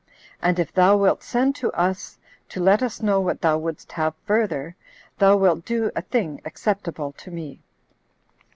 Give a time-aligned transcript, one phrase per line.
[0.41, 2.17] And if thou wilt send to us,
[2.49, 4.75] to let us know what thou wouldst have further,
[5.19, 7.61] thou wilt do a thing acceptable to me."